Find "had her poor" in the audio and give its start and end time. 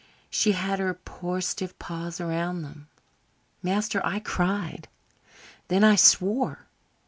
0.53-1.41